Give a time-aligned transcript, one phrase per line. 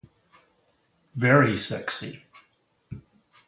[1.15, 2.23] Very sexy.